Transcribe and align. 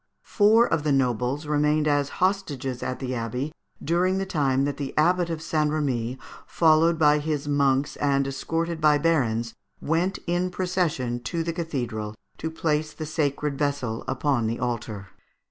Four 0.23 0.65
of 0.67 0.81
the 0.81 0.91
nobles 0.91 1.45
remained 1.45 1.87
as 1.87 2.09
hostages 2.17 2.81
at 2.81 2.97
the 2.97 3.13
abbey 3.13 3.51
during 3.83 4.17
the 4.17 4.25
time 4.25 4.65
that 4.65 4.77
the 4.77 4.97
Abbot 4.97 5.29
of 5.29 5.43
St. 5.43 5.69
Remi, 5.69 6.17
followed 6.47 6.97
by 6.97 7.19
his 7.19 7.47
monks 7.47 7.97
and 7.97 8.25
escorted 8.25 8.81
by 8.81 8.97
the 8.97 9.03
barons, 9.03 9.53
went 9.79 10.17
in 10.25 10.49
procession 10.49 11.19
to 11.25 11.43
the 11.43 11.53
cathedral 11.53 12.15
to 12.39 12.49
place 12.49 12.93
the 12.93 13.05
sacred 13.05 13.59
vessel 13.59 14.03
upon 14.07 14.47
the 14.47 14.57
altar. 14.57 15.09